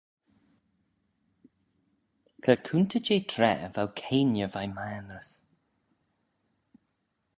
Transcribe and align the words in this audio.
Cur 2.43 2.59
coontey 2.65 3.03
jeh 3.07 3.25
traa 3.31 3.65
v'ou 3.73 3.89
keayney 3.99 4.49
veih 4.53 4.71
maynrys. 4.77 5.31